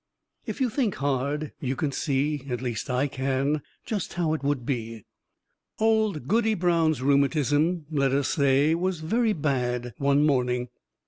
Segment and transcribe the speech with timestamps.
[0.47, 4.65] If you think hard, you can see at least I can just how it would
[4.65, 5.05] be.
[5.77, 10.69] Old Goody Brown's rheumatism, let us say, was very bad one morning.